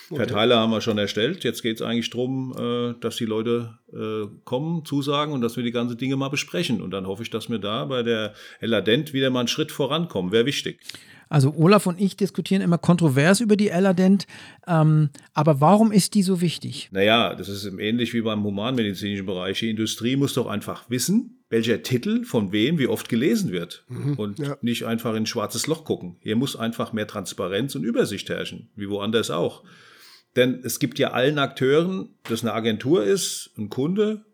Okay. 0.10 0.26
Verteiler 0.26 0.60
haben 0.60 0.72
wir 0.72 0.82
schon 0.82 0.98
erstellt. 0.98 1.46
Jetzt 1.46 1.62
geht 1.62 1.78
es 1.78 1.82
eigentlich 1.82 2.10
darum, 2.10 2.54
äh, 2.60 3.00
dass 3.00 3.16
die 3.16 3.24
Leute 3.24 3.78
äh, 3.94 4.28
kommen, 4.44 4.84
zusagen 4.84 5.34
und 5.34 5.40
dass 5.40 5.56
wir 5.56 5.64
die 5.64 5.72
ganzen 5.72 5.98
Dinge 5.98 6.18
mal 6.18 6.28
besprechen. 6.28 6.82
Und 6.82 6.92
dann 6.92 7.08
hoffe 7.08 7.24
ich, 7.24 7.30
dass 7.30 7.50
wir 7.50 7.60
da 7.60 7.86
bei 7.86 8.04
der 8.04 8.34
Eladent 8.60 9.14
wieder 9.14 9.30
mal 9.30 9.40
einen 9.40 9.48
Schritt 9.48 9.72
vorankommen. 9.72 10.34
Wäre 10.34 10.46
wichtig. 10.46 10.82
Also 11.32 11.54
Olaf 11.56 11.88
und 11.88 12.00
ich 12.00 12.18
diskutieren 12.18 12.62
immer 12.62 12.78
kontrovers 12.78 13.40
über 13.40 13.56
die 13.56 13.70
Eladent. 13.70 14.28
Ähm, 14.68 15.10
aber 15.34 15.62
warum 15.62 15.94
ist 15.94 16.14
die 16.14 16.24
so 16.24 16.42
wichtig? 16.42 16.90
Naja, 16.92 17.36
das 17.36 17.48
ist 17.48 17.66
ähnlich 17.80 18.14
wie 18.14 18.22
beim 18.22 18.44
humanmedizinischen 18.44 19.26
Bereich. 19.26 19.60
Die 19.60 19.70
Industrie 19.70 20.18
muss 20.18 20.34
doch 20.34 20.48
einfach 20.48 20.90
wissen, 20.90 21.42
welcher 21.50 21.84
Titel 21.84 22.26
von 22.26 22.52
wem 22.52 22.78
wie 22.80 22.88
oft 22.88 23.08
gelesen 23.08 23.52
wird 23.54 23.86
mhm, 23.88 24.16
und 24.16 24.40
ja. 24.40 24.58
nicht 24.62 24.86
einfach 24.86 25.12
in 25.12 25.24
ein 25.24 25.26
schwarzes 25.26 25.68
Loch 25.68 25.86
gucken. 25.86 26.18
Hier 26.20 26.36
muss 26.36 26.58
einfach 26.58 26.92
mehr 26.92 27.08
Transparenz 27.08 27.76
und 27.76 27.84
Übersicht 27.84 28.28
herrschen, 28.28 28.70
wie 28.76 28.90
woanders 28.90 29.32
auch. 29.32 29.64
Denn 30.36 30.62
es 30.64 30.80
gibt 30.80 31.00
ja 31.00 31.12
allen 31.12 31.40
Akteuren, 31.40 32.10
das 32.28 32.42
eine 32.42 32.54
Agentur 32.54 33.06
ist, 33.06 33.52
ein 33.58 33.70
Kunde, 33.70 34.26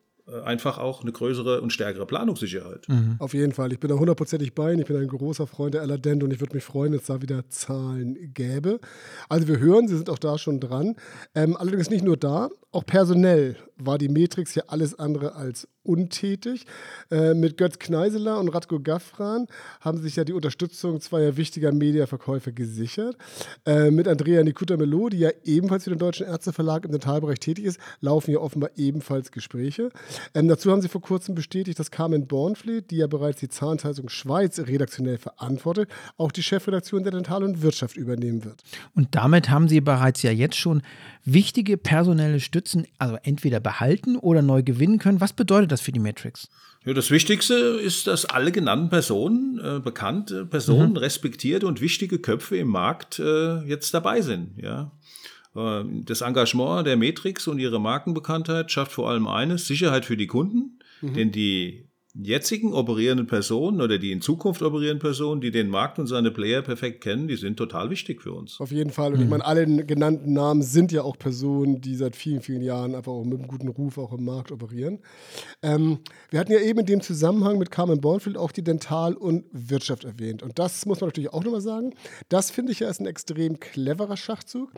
einfach 0.44 0.78
auch 0.78 1.02
eine 1.02 1.12
größere 1.12 1.62
und 1.62 1.72
stärkere 1.72 2.06
Planungssicherheit. 2.06 2.88
Mhm. 2.90 3.16
Auf 3.20 3.34
jeden 3.34 3.54
Fall. 3.54 3.72
Ich 3.72 3.80
bin 3.80 3.90
da 3.90 3.96
hundertprozentig 3.96 4.54
bei 4.54 4.72
Ihnen. 4.72 4.82
Ich 4.82 4.88
bin 4.88 4.98
ein 4.98 5.08
großer 5.08 5.48
Freund 5.48 5.74
der 5.74 5.82
Aladdin 5.82 6.22
und 6.22 6.32
ich 6.32 6.40
würde 6.40 6.54
mich 6.54 6.64
freuen, 6.64 6.92
wenn 6.92 7.00
es 7.00 7.06
da 7.06 7.22
wieder 7.22 7.50
Zahlen 7.50 8.34
gäbe. 8.34 8.80
Also 9.30 9.48
wir 9.48 9.60
hören, 9.60 9.88
Sie 9.88 9.96
sind 9.96 10.10
auch 10.10 10.20
da 10.20 10.38
schon 10.38 10.60
dran. 10.60 10.96
Ähm, 11.34 11.56
allerdings 11.56 11.90
nicht 11.90 12.04
nur 12.04 12.18
da, 12.18 12.50
auch 12.72 12.86
personell 12.86 13.56
war 13.78 13.98
die 13.98 14.10
Matrix 14.10 14.56
ja 14.56 14.64
alles 14.68 14.98
andere 15.00 15.36
als 15.36 15.68
untätig. 15.88 16.66
Äh, 17.10 17.34
mit 17.34 17.58
Götz 17.58 17.80
Kneiseler 17.80 18.40
und 18.40 18.50
Radko 18.50 18.80
Gaffran 18.80 19.48
haben 19.82 20.00
sich 20.02 20.16
ja 20.16 20.24
die 20.24 20.34
Unterstützung 20.34 21.00
zweier 21.02 21.38
wichtiger 21.38 21.72
Mediaverkäufe 21.72 22.54
gesichert. 22.54 23.18
Äh, 23.66 23.92
mit 23.92 24.08
Andrea 24.08 24.44
Nikuta 24.44 24.78
Melo, 24.78 25.10
die 25.10 25.20
ja 25.20 25.30
ebenfalls 25.44 25.86
für 25.86 25.92
den 25.92 26.00
Deutschen 26.00 26.28
Ärzteverlag 26.28 26.86
im 26.86 26.92
Dentalbereich 26.92 27.40
tätig 27.40 27.66
ist, 27.66 27.80
laufen 28.02 28.32
ja 28.32 28.40
offenbar 28.40 28.72
ebenfalls 28.76 29.32
Gespräche. 29.32 29.90
Ähm, 30.34 30.48
dazu 30.48 30.72
haben 30.72 30.82
sie 30.82 30.90
vor 30.90 31.02
kurzem 31.02 31.36
bestätigt, 31.36 31.80
dass 31.80 31.92
Carmen 31.92 32.28
Bornfleet, 32.28 32.92
die 32.92 32.98
ja 32.98 33.08
bereits 33.08 33.40
die 33.40 33.50
Zahnzeitung 33.50 34.10
Schweiz 34.10 34.60
redaktionell 34.60 35.18
verantwortet, 35.18 35.90
auch 36.18 36.32
die 36.32 36.44
Chefredaktion 36.44 37.04
der 37.04 37.12
Dental- 37.12 37.44
und 37.44 37.62
Wirtschaft 37.62 37.98
übernehmen 37.98 38.44
wird. 38.44 38.64
Und 38.96 39.16
damit 39.16 39.50
haben 39.50 39.68
sie 39.68 39.82
bereits 39.82 40.22
ja 40.24 40.32
jetzt 40.32 40.56
schon 40.56 40.82
wichtige 41.24 41.78
personelle 41.78 42.40
Stützen, 42.40 42.88
also 42.98 43.18
entweder 43.24 43.60
behalten 43.60 44.16
oder 44.16 44.42
neu 44.42 44.64
gewinnen 44.64 44.98
können. 44.98 45.22
Was 45.22 45.34
bedeutet 45.34 45.72
das 45.72 45.77
für 45.82 45.92
die 45.92 46.00
Matrix? 46.00 46.50
Ja, 46.86 46.94
das 46.94 47.12
Wichtigste 47.12 47.54
ist, 47.54 48.08
dass 48.08 48.26
alle 48.26 48.52
genannten 48.52 48.90
Personen, 48.90 49.60
äh, 49.60 49.80
bekannte 49.80 50.46
Personen, 50.46 50.92
mhm. 50.92 50.98
respektierte 50.98 51.68
und 51.68 51.82
wichtige 51.82 52.20
Köpfe 52.20 52.58
im 52.58 52.70
Markt 52.70 53.20
äh, 53.20 53.62
jetzt 53.64 53.94
dabei 53.94 54.22
sind. 54.22 54.52
Ja. 54.58 54.92
Äh, 55.56 55.84
das 56.06 56.22
Engagement 56.22 56.88
der 56.88 56.96
Matrix 56.96 57.48
und 57.48 57.60
ihre 57.60 57.82
Markenbekanntheit 57.82 58.72
schafft 58.72 58.94
vor 58.94 59.10
allem 59.10 59.28
eines, 59.28 59.68
Sicherheit 59.68 60.06
für 60.06 60.16
die 60.16 60.28
Kunden, 60.28 60.80
mhm. 61.02 61.14
denn 61.14 61.32
die 61.32 61.87
jetzigen 62.20 62.74
operierenden 62.74 63.28
Personen 63.28 63.82
oder 63.82 63.98
die 63.98 64.12
in 64.12 64.22
Zukunft 64.22 64.62
operierenden 64.62 65.02
Personen, 65.02 65.42
die 65.42 65.52
den 65.52 65.70
Markt 65.70 66.00
und 66.00 66.08
seine 66.08 66.32
Player 66.32 66.62
perfekt 66.62 67.02
kennen, 67.02 67.28
die 67.28 67.36
sind 67.36 67.58
total 67.58 67.90
wichtig 67.90 68.22
für 68.22 68.34
uns. 68.34 68.60
Auf 68.60 68.72
jeden 68.72 68.90
Fall. 68.90 69.12
Und 69.12 69.20
mhm. 69.20 69.24
ich 69.24 69.30
meine, 69.30 69.46
alle 69.46 69.66
genannten 69.86 70.34
Namen 70.34 70.62
sind 70.62 70.92
ja 70.92 71.04
auch 71.04 71.18
Personen, 71.18 71.82
die 71.82 71.96
seit 71.96 72.16
vielen, 72.16 72.42
vielen 72.42 72.62
Jahren 72.62 72.96
einfach 72.96 73.12
auch 73.12 73.24
mit 73.24 73.40
einem 73.40 73.48
guten 73.48 73.68
Ruf 73.68 73.98
auch 73.98 74.14
im 74.14 74.26
Markt 74.26 74.52
operieren. 74.52 75.00
Ähm, 75.62 76.00
wir 76.30 76.40
hatten 76.40 76.52
ja 76.52 76.60
eben 76.60 76.80
in 76.80 76.86
dem 76.86 77.02
Zusammenhang 77.02 77.58
mit 77.60 77.72
Carmen 77.72 78.02
Bornfield 78.02 78.38
auch 78.38 78.52
die 78.52 78.64
Dental- 78.64 79.16
und 79.16 79.46
Wirtschaft 79.52 80.04
erwähnt. 80.04 80.42
Und 80.42 80.58
das 80.60 80.86
muss 80.86 81.00
man 81.00 81.10
natürlich 81.10 81.34
auch 81.34 81.44
nochmal 81.44 81.62
sagen. 81.62 81.94
Das 82.30 82.50
finde 82.50 82.72
ich 82.72 82.80
ja 82.80 82.90
ist 82.90 83.00
ein 83.00 83.06
extrem 83.06 83.60
cleverer 83.60 84.18
Schachzug, 84.18 84.72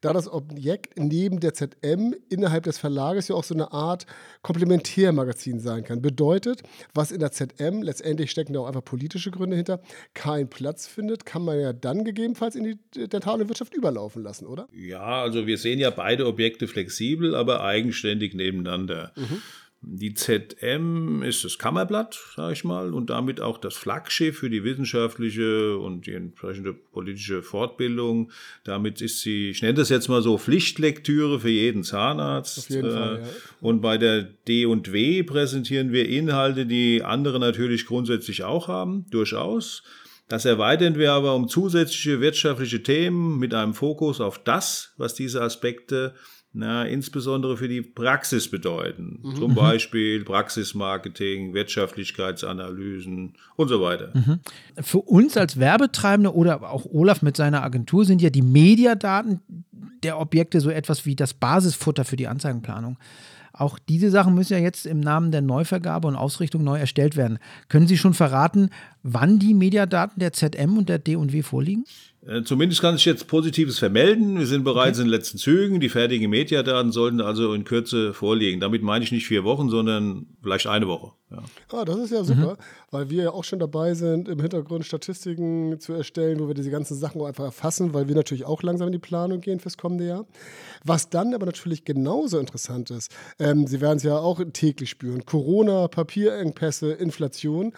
da 0.00 0.12
das 0.12 0.28
Objekt 0.28 0.98
neben 0.98 1.40
der 1.40 1.54
ZM 1.54 2.14
innerhalb 2.28 2.64
des 2.64 2.78
Verlages 2.78 3.28
ja 3.28 3.34
auch 3.34 3.44
so 3.44 3.54
eine 3.54 3.72
Art 3.72 4.06
Komplementärmagazin 4.42 5.60
sein 5.60 5.84
kann. 5.84 6.02
Bedeutet, 6.02 6.62
was 6.92 7.10
in 7.10 7.20
der 7.20 7.32
ZM, 7.32 7.82
letztendlich 7.82 8.30
stecken 8.30 8.52
da 8.52 8.60
auch 8.60 8.66
einfach 8.66 8.84
politische 8.84 9.30
Gründe 9.30 9.56
hinter, 9.56 9.80
keinen 10.14 10.48
Platz 10.48 10.86
findet, 10.86 11.24
kann 11.24 11.44
man 11.44 11.60
ja 11.60 11.72
dann 11.72 12.04
gegebenenfalls 12.04 12.56
in 12.56 12.64
die 12.64 13.08
dentale 13.08 13.48
Wirtschaft 13.48 13.74
überlaufen 13.74 14.22
lassen, 14.22 14.46
oder? 14.46 14.68
Ja, 14.72 15.22
also 15.22 15.46
wir 15.46 15.58
sehen 15.58 15.78
ja 15.78 15.90
beide 15.90 16.26
Objekte 16.26 16.68
flexibel, 16.68 17.34
aber 17.34 17.62
eigenständig 17.62 18.34
nebeneinander. 18.34 19.12
Mhm. 19.16 19.42
Die 19.86 20.14
ZM 20.14 21.22
ist 21.22 21.44
das 21.44 21.58
Kammerblatt, 21.58 22.18
sage 22.36 22.54
ich 22.54 22.64
mal, 22.64 22.94
und 22.94 23.10
damit 23.10 23.40
auch 23.40 23.58
das 23.58 23.74
Flaggschiff 23.74 24.38
für 24.38 24.48
die 24.48 24.64
wissenschaftliche 24.64 25.76
und 25.78 26.06
die 26.06 26.12
entsprechende 26.12 26.72
politische 26.72 27.42
Fortbildung. 27.42 28.30
Damit 28.64 29.00
ist 29.00 29.20
sie, 29.20 29.50
ich 29.50 29.62
nenne 29.62 29.74
das 29.74 29.90
jetzt 29.90 30.08
mal 30.08 30.22
so, 30.22 30.38
Pflichtlektüre 30.38 31.40
für 31.40 31.50
jeden 31.50 31.82
Zahnarzt. 31.84 32.58
Auf 32.58 32.70
jeden 32.70 32.90
Fall, 32.90 33.20
ja. 33.22 33.28
Und 33.60 33.82
bei 33.82 33.98
der 33.98 34.22
D&W 34.22 35.22
präsentieren 35.24 35.92
wir 35.92 36.08
Inhalte, 36.08 36.66
die 36.66 37.02
andere 37.02 37.38
natürlich 37.38 37.86
grundsätzlich 37.86 38.44
auch 38.44 38.68
haben, 38.68 39.06
durchaus. 39.10 39.82
Das 40.28 40.46
erweitern 40.46 40.98
wir 40.98 41.12
aber 41.12 41.34
um 41.34 41.48
zusätzliche 41.48 42.20
wirtschaftliche 42.20 42.82
Themen 42.82 43.38
mit 43.38 43.52
einem 43.52 43.74
Fokus 43.74 44.20
auf 44.20 44.42
das, 44.42 44.94
was 44.96 45.14
diese 45.14 45.42
Aspekte 45.42 46.14
na, 46.56 46.84
insbesondere 46.84 47.56
für 47.56 47.66
die 47.66 47.82
Praxis 47.82 48.48
bedeuten. 48.48 49.18
Mhm. 49.22 49.36
Zum 49.36 49.54
Beispiel 49.56 50.24
Praxismarketing, 50.24 51.52
Wirtschaftlichkeitsanalysen 51.52 53.34
und 53.56 53.68
so 53.68 53.82
weiter. 53.82 54.12
Mhm. 54.14 54.38
Für 54.80 55.00
uns 55.00 55.36
als 55.36 55.58
Werbetreibende 55.58 56.32
oder 56.32 56.70
auch 56.70 56.86
Olaf 56.86 57.22
mit 57.22 57.36
seiner 57.36 57.64
Agentur 57.64 58.04
sind 58.04 58.22
ja 58.22 58.30
die 58.30 58.42
Mediadaten 58.42 59.40
der 60.04 60.20
Objekte 60.20 60.60
so 60.60 60.70
etwas 60.70 61.04
wie 61.04 61.16
das 61.16 61.34
Basisfutter 61.34 62.04
für 62.04 62.16
die 62.16 62.28
Anzeigenplanung. 62.28 62.98
Auch 63.52 63.78
diese 63.78 64.10
Sachen 64.10 64.34
müssen 64.34 64.52
ja 64.52 64.58
jetzt 64.58 64.84
im 64.84 64.98
Namen 65.00 65.30
der 65.30 65.40
Neuvergabe 65.40 66.08
und 66.08 66.16
Ausrichtung 66.16 66.64
neu 66.64 66.78
erstellt 66.78 67.16
werden. 67.16 67.38
Können 67.68 67.86
Sie 67.86 67.96
schon 67.96 68.14
verraten, 68.14 68.70
wann 69.02 69.38
die 69.38 69.54
Mediadaten 69.54 70.18
der 70.20 70.32
ZM 70.32 70.76
und 70.76 70.88
der 70.88 70.98
D&W 70.98 71.42
vorliegen? 71.42 71.84
Äh, 72.26 72.42
zumindest 72.42 72.80
kann 72.80 72.96
ich 72.96 73.04
jetzt 73.04 73.26
Positives 73.26 73.78
vermelden. 73.78 74.38
Wir 74.38 74.46
sind 74.46 74.64
bereits 74.64 74.98
okay. 74.98 75.04
in 75.04 75.10
den 75.10 75.18
letzten 75.18 75.38
Zügen. 75.38 75.80
Die 75.80 75.88
fertigen 75.88 76.30
Mediadaten 76.30 76.92
sollten 76.92 77.20
also 77.20 77.52
in 77.52 77.64
Kürze 77.64 78.14
vorliegen. 78.14 78.60
Damit 78.60 78.82
meine 78.82 79.04
ich 79.04 79.12
nicht 79.12 79.26
vier 79.26 79.44
Wochen, 79.44 79.68
sondern 79.68 80.26
vielleicht 80.42 80.66
eine 80.66 80.86
Woche. 80.86 81.12
Ja. 81.34 81.78
Ah, 81.78 81.84
das 81.84 81.96
ist 81.96 82.10
ja 82.10 82.24
super, 82.24 82.52
mhm. 82.52 82.90
weil 82.90 83.10
wir 83.10 83.24
ja 83.24 83.30
auch 83.30 83.44
schon 83.44 83.58
dabei 83.58 83.94
sind, 83.94 84.28
im 84.28 84.40
Hintergrund 84.40 84.84
Statistiken 84.84 85.78
zu 85.80 85.92
erstellen, 85.92 86.40
wo 86.40 86.48
wir 86.48 86.54
diese 86.54 86.70
ganzen 86.70 86.96
Sachen 86.96 87.20
auch 87.20 87.26
einfach 87.26 87.44
erfassen, 87.44 87.94
weil 87.94 88.08
wir 88.08 88.14
natürlich 88.14 88.44
auch 88.44 88.62
langsam 88.62 88.88
in 88.88 88.92
die 88.92 88.98
Planung 88.98 89.40
gehen 89.40 89.60
fürs 89.60 89.76
kommende 89.76 90.06
Jahr. 90.06 90.26
Was 90.84 91.10
dann 91.10 91.34
aber 91.34 91.46
natürlich 91.46 91.84
genauso 91.84 92.38
interessant 92.38 92.90
ist, 92.90 93.10
ähm, 93.38 93.66
Sie 93.66 93.80
werden 93.80 93.96
es 93.96 94.02
ja 94.02 94.18
auch 94.18 94.40
täglich 94.52 94.90
spüren, 94.90 95.24
Corona, 95.24 95.88
Papierengpässe, 95.88 96.92
Inflation 96.92 97.72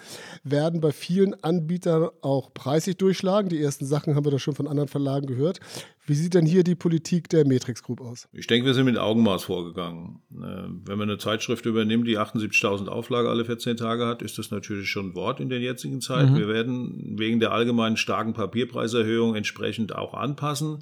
werden 0.44 0.80
bei 0.80 0.92
vielen 0.92 1.34
Anbietern 1.42 2.10
auch 2.22 2.52
preislich 2.52 2.96
durchschlagen. 2.96 3.48
Die 3.48 3.60
ersten 3.60 3.86
Sachen 3.86 4.14
haben 4.14 4.24
wir 4.24 4.32
da 4.32 4.38
schon 4.38 4.54
von 4.54 4.66
anderen 4.66 4.88
Verlagen 4.88 5.26
gehört. 5.26 5.60
Wie 6.08 6.14
sieht 6.14 6.34
denn 6.34 6.46
hier 6.46 6.62
die 6.62 6.76
Politik 6.76 7.28
der 7.30 7.44
Matrix 7.46 7.82
Group 7.82 8.00
aus? 8.00 8.28
Ich 8.32 8.46
denke, 8.46 8.66
wir 8.66 8.74
sind 8.74 8.84
mit 8.84 8.96
Augenmaß 8.96 9.42
vorgegangen. 9.42 10.20
Äh, 10.30 10.68
wenn 10.84 10.98
man 10.98 11.10
eine 11.10 11.18
Zeitschrift 11.18 11.66
übernimmt, 11.66 12.06
die 12.06 12.16
78.000 12.16 12.86
Auflage 12.86 13.28
alle 13.28 13.44
14 13.46 13.76
Tage 13.76 14.06
hat, 14.06 14.22
ist 14.22 14.38
das 14.38 14.50
natürlich 14.50 14.90
schon 14.90 15.10
ein 15.10 15.14
Wort 15.14 15.40
in 15.40 15.48
der 15.48 15.60
jetzigen 15.60 16.00
Zeit. 16.00 16.30
Mhm. 16.30 16.36
Wir 16.36 16.48
werden 16.48 17.18
wegen 17.18 17.40
der 17.40 17.52
allgemeinen 17.52 17.96
starken 17.96 18.34
Papierpreiserhöhung 18.34 19.34
entsprechend 19.34 19.94
auch 19.94 20.14
anpassen. 20.14 20.78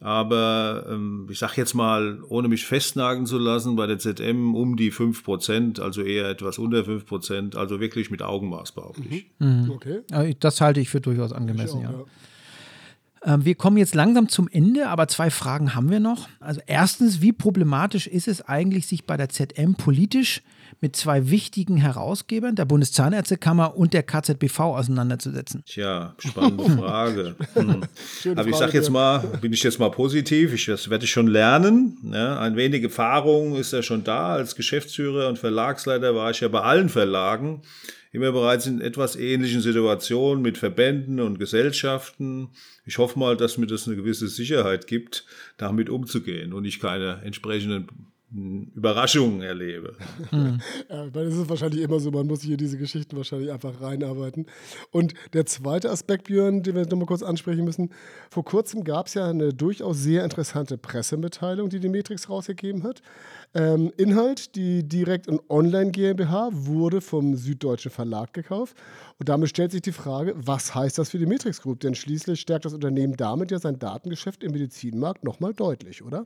Aber 0.00 0.86
ähm, 0.90 1.26
ich 1.30 1.38
sage 1.38 1.54
jetzt 1.56 1.72
mal, 1.74 2.18
ohne 2.28 2.48
mich 2.48 2.66
festnageln 2.66 3.24
zu 3.24 3.38
lassen, 3.38 3.76
bei 3.76 3.86
der 3.86 3.98
ZM 3.98 4.54
um 4.54 4.76
die 4.76 4.92
5%, 4.92 5.80
also 5.80 6.02
eher 6.02 6.28
etwas 6.28 6.58
unter 6.58 6.80
5%, 6.80 7.56
also 7.56 7.80
wirklich 7.80 8.10
mit 8.10 8.20
Augenmaß 8.22 8.72
behaupte 8.72 9.02
ich. 9.08 9.26
Mhm. 9.38 9.70
Okay. 9.70 10.02
Das 10.38 10.60
halte 10.60 10.80
ich 10.80 10.90
für 10.90 11.00
durchaus 11.00 11.32
angemessen, 11.32 11.78
auch, 11.78 11.82
ja. 11.82 11.90
ja. 11.92 12.04
Ähm, 13.26 13.44
wir 13.44 13.56
kommen 13.56 13.76
jetzt 13.76 13.94
langsam 13.94 14.28
zum 14.28 14.48
Ende, 14.48 14.88
aber 14.88 15.08
zwei 15.08 15.30
Fragen 15.30 15.74
haben 15.74 15.90
wir 15.90 16.00
noch. 16.00 16.28
Also 16.38 16.60
erstens, 16.66 17.20
wie 17.20 17.32
problematisch 17.32 18.06
ist 18.06 18.28
es 18.28 18.40
eigentlich, 18.40 18.86
sich 18.86 19.04
bei 19.04 19.16
der 19.16 19.28
ZM 19.28 19.74
politisch 19.74 20.42
mit 20.80 20.94
zwei 20.94 21.30
wichtigen 21.30 21.76
Herausgebern, 21.76 22.54
der 22.54 22.66
Bundeszahnärztekammer 22.66 23.76
und 23.76 23.94
der 23.94 24.04
KZBV, 24.04 24.60
auseinanderzusetzen? 24.60 25.64
Tja, 25.66 26.14
spannende 26.18 26.64
Frage. 26.78 27.34
hm. 27.54 27.82
Aber 28.36 28.48
ich 28.48 28.56
sage 28.56 28.74
jetzt 28.74 28.90
mal, 28.90 29.18
bin 29.40 29.52
ich 29.52 29.62
jetzt 29.62 29.80
mal 29.80 29.90
positiv, 29.90 30.52
ich, 30.52 30.66
das 30.66 30.88
werde 30.88 31.04
ich 31.04 31.10
schon 31.10 31.26
lernen. 31.26 31.98
Ja, 32.12 32.38
ein 32.38 32.56
wenig 32.56 32.84
Erfahrung 32.84 33.56
ist 33.56 33.72
ja 33.72 33.82
schon 33.82 34.04
da. 34.04 34.34
Als 34.34 34.54
Geschäftsführer 34.54 35.28
und 35.28 35.38
Verlagsleiter 35.38 36.14
war 36.14 36.30
ich 36.30 36.40
ja 36.40 36.48
bei 36.48 36.60
allen 36.60 36.88
Verlagen 36.88 37.62
immer 38.16 38.32
bereits 38.32 38.66
in 38.66 38.80
etwas 38.80 39.14
ähnlichen 39.14 39.60
Situationen 39.60 40.42
mit 40.42 40.58
Verbänden 40.58 41.20
und 41.20 41.38
Gesellschaften. 41.38 42.48
Ich 42.84 42.98
hoffe 42.98 43.18
mal, 43.18 43.36
dass 43.36 43.58
mir 43.58 43.66
das 43.66 43.86
eine 43.86 43.96
gewisse 43.96 44.26
Sicherheit 44.26 44.86
gibt, 44.86 45.26
damit 45.58 45.90
umzugehen 45.90 46.52
und 46.52 46.64
ich 46.64 46.80
keine 46.80 47.20
entsprechenden 47.22 48.08
Überraschungen 48.32 49.42
erlebe. 49.42 49.94
Mhm. 50.32 50.60
Ja, 50.88 51.06
das 51.10 51.34
ist 51.34 51.48
wahrscheinlich 51.48 51.82
immer 51.82 52.00
so, 52.00 52.10
man 52.10 52.26
muss 52.26 52.40
sich 52.40 52.50
in 52.50 52.56
diese 52.56 52.76
Geschichten 52.76 53.16
wahrscheinlich 53.16 53.50
einfach 53.50 53.80
reinarbeiten. 53.80 54.46
Und 54.90 55.14
der 55.32 55.46
zweite 55.46 55.90
Aspekt, 55.90 56.24
Björn, 56.24 56.62
den 56.62 56.74
wir 56.74 56.86
nochmal 56.86 57.06
kurz 57.06 57.22
ansprechen 57.22 57.64
müssen, 57.64 57.90
vor 58.30 58.44
kurzem 58.44 58.84
gab 58.84 59.06
es 59.06 59.14
ja 59.14 59.28
eine 59.28 59.52
durchaus 59.52 59.98
sehr 59.98 60.24
interessante 60.24 60.76
Pressemitteilung, 60.76 61.68
die 61.68 61.80
die 61.80 61.88
Matrix 61.88 62.28
rausgegeben 62.28 62.82
hat. 62.82 63.02
Ähm, 63.54 63.92
Inhalt, 63.96 64.54
die 64.56 64.88
Direkt- 64.88 65.28
und 65.28 65.40
Online 65.48 65.90
GmbH, 65.90 66.50
wurde 66.52 67.00
vom 67.00 67.36
Süddeutschen 67.36 67.90
Verlag 67.90 68.32
gekauft. 68.32 68.76
Und 69.18 69.28
damit 69.28 69.50
stellt 69.50 69.72
sich 69.72 69.82
die 69.82 69.92
Frage, 69.92 70.34
was 70.36 70.74
heißt 70.74 70.98
das 70.98 71.10
für 71.10 71.18
die 71.18 71.26
Matrix 71.26 71.62
Group? 71.62 71.80
Denn 71.80 71.94
schließlich 71.94 72.40
stärkt 72.40 72.64
das 72.64 72.74
Unternehmen 72.74 73.16
damit 73.16 73.50
ja 73.50 73.58
sein 73.58 73.78
Datengeschäft 73.78 74.42
im 74.42 74.52
Medizinmarkt 74.52 75.24
nochmal 75.24 75.54
deutlich, 75.54 76.02
oder? 76.04 76.24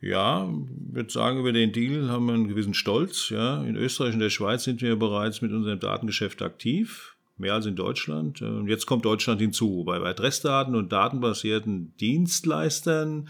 Ja, 0.00 0.48
ich 0.48 0.94
würde 0.94 1.12
sagen, 1.12 1.40
über 1.40 1.52
den 1.52 1.72
Deal 1.72 2.08
haben 2.08 2.26
wir 2.26 2.34
einen 2.34 2.48
gewissen 2.48 2.74
Stolz. 2.74 3.30
Ja. 3.30 3.64
In 3.64 3.76
Österreich 3.76 4.14
und 4.14 4.20
der 4.20 4.30
Schweiz 4.30 4.64
sind 4.64 4.80
wir 4.80 4.96
bereits 4.96 5.42
mit 5.42 5.52
unserem 5.52 5.80
Datengeschäft 5.80 6.40
aktiv, 6.40 7.16
mehr 7.36 7.54
als 7.54 7.66
in 7.66 7.74
Deutschland. 7.74 8.40
Und 8.42 8.68
jetzt 8.68 8.86
kommt 8.86 9.04
Deutschland 9.04 9.40
hinzu. 9.40 9.84
Bei 9.84 9.98
Adressdaten 9.98 10.76
und 10.76 10.92
datenbasierten 10.92 11.96
Dienstleistern 11.96 13.28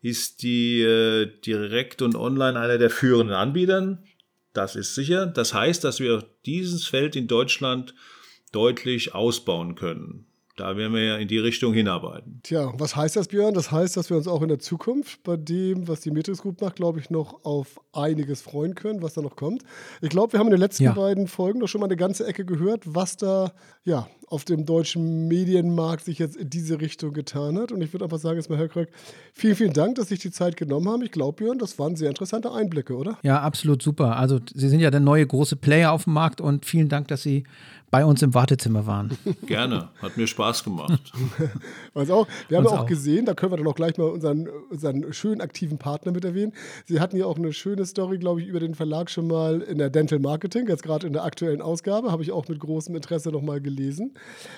ist 0.00 0.42
die 0.42 0.80
äh, 0.80 1.30
direkt 1.44 2.00
und 2.00 2.14
online 2.14 2.58
einer 2.58 2.78
der 2.78 2.90
führenden 2.90 3.36
Anbietern. 3.36 4.04
Das 4.54 4.74
ist 4.74 4.94
sicher. 4.94 5.26
Das 5.26 5.52
heißt, 5.52 5.84
dass 5.84 6.00
wir 6.00 6.24
dieses 6.46 6.86
Feld 6.86 7.14
in 7.14 7.28
Deutschland 7.28 7.94
deutlich 8.52 9.14
ausbauen 9.14 9.74
können 9.74 10.26
da 10.56 10.76
werden 10.76 10.94
wir 10.94 11.04
ja 11.04 11.16
in 11.16 11.28
die 11.28 11.38
Richtung 11.38 11.74
hinarbeiten. 11.74 12.40
Tja, 12.42 12.72
was 12.78 12.96
heißt 12.96 13.16
das, 13.16 13.28
Björn? 13.28 13.54
Das 13.54 13.70
heißt, 13.70 13.96
dass 13.96 14.08
wir 14.08 14.16
uns 14.16 14.26
auch 14.26 14.40
in 14.42 14.48
der 14.48 14.58
Zukunft 14.58 15.22
bei 15.22 15.36
dem, 15.36 15.86
was 15.86 16.00
die 16.00 16.10
Matrix 16.10 16.42
Group 16.42 16.60
macht, 16.62 16.76
glaube 16.76 16.98
ich, 16.98 17.10
noch 17.10 17.44
auf 17.44 17.78
einiges 17.92 18.40
freuen 18.40 18.74
können, 18.74 19.02
was 19.02 19.14
da 19.14 19.20
noch 19.20 19.36
kommt. 19.36 19.62
Ich 20.00 20.08
glaube, 20.08 20.32
wir 20.32 20.40
haben 20.40 20.46
in 20.46 20.52
den 20.52 20.60
letzten 20.60 20.84
ja. 20.84 20.92
beiden 20.92 21.28
Folgen 21.28 21.60
doch 21.60 21.68
schon 21.68 21.80
mal 21.80 21.86
eine 21.86 21.96
ganze 21.96 22.26
Ecke 22.26 22.44
gehört, 22.44 22.82
was 22.86 23.16
da 23.16 23.52
ja 23.84 24.08
auf 24.28 24.44
dem 24.44 24.66
deutschen 24.66 25.28
Medienmarkt 25.28 26.04
sich 26.04 26.18
jetzt 26.18 26.36
in 26.36 26.50
diese 26.50 26.80
Richtung 26.80 27.12
getan 27.12 27.58
hat. 27.58 27.70
Und 27.70 27.80
ich 27.82 27.92
würde 27.92 28.04
einfach 28.04 28.18
sagen, 28.18 28.36
jetzt 28.36 28.50
mal, 28.50 28.58
Herr 28.58 28.68
Kröck, 28.68 28.88
vielen, 29.32 29.54
vielen 29.54 29.72
Dank, 29.72 29.94
dass 29.96 30.08
Sie 30.08 30.14
sich 30.14 30.22
die 30.22 30.30
Zeit 30.30 30.56
genommen 30.56 30.88
haben. 30.88 31.02
Ich 31.02 31.12
glaube, 31.12 31.44
Björn, 31.44 31.58
das 31.58 31.78
waren 31.78 31.94
sehr 31.96 32.08
interessante 32.08 32.52
Einblicke, 32.52 32.96
oder? 32.96 33.18
Ja, 33.22 33.40
absolut 33.40 33.82
super. 33.82 34.16
Also 34.16 34.40
Sie 34.52 34.68
sind 34.68 34.80
ja 34.80 34.90
der 34.90 35.00
neue 35.00 35.26
große 35.26 35.56
Player 35.56 35.92
auf 35.92 36.04
dem 36.04 36.14
Markt 36.14 36.40
und 36.40 36.66
vielen 36.66 36.88
Dank, 36.88 37.08
dass 37.08 37.22
Sie 37.22 37.44
bei 37.90 38.04
uns 38.04 38.20
im 38.22 38.34
Wartezimmer 38.34 38.86
waren. 38.86 39.16
Gerne, 39.46 39.88
hat 40.02 40.16
mir 40.16 40.26
Spaß 40.26 40.64
gemacht. 40.64 41.12
Was 41.94 42.10
auch, 42.10 42.26
wir 42.48 42.58
haben 42.58 42.66
auch, 42.66 42.80
auch, 42.80 42.86
gesehen, 42.86 43.26
da 43.26 43.34
können 43.34 43.52
wir 43.52 43.58
dann 43.58 43.66
auch 43.66 43.74
gleich 43.74 43.96
mal 43.96 44.08
unseren, 44.08 44.48
unseren 44.70 45.12
schönen 45.12 45.40
aktiven 45.40 45.78
Partner 45.78 46.12
mit 46.12 46.24
erwähnen. 46.24 46.52
Sie 46.84 47.00
hatten 47.00 47.16
ja 47.16 47.26
auch 47.26 47.36
eine 47.36 47.52
schöne 47.52 47.86
Story, 47.86 48.18
glaube 48.18 48.42
ich, 48.42 48.48
über 48.48 48.60
den 48.60 48.74
Verlag 48.74 49.08
schon 49.08 49.28
mal 49.28 49.60
in 49.62 49.78
der 49.78 49.90
Dental 49.90 50.18
Marketing, 50.18 50.66
jetzt 50.68 50.82
gerade 50.82 51.06
in 51.06 51.12
der 51.12 51.24
aktuellen 51.24 51.62
Ausgabe, 51.62 52.10
habe 52.10 52.22
ich 52.22 52.32
auch 52.32 52.48
mit 52.48 52.58
großem 52.58 52.94
Interesse 52.94 53.30
nochmal 53.30 53.60
gelesen. 53.60 54.14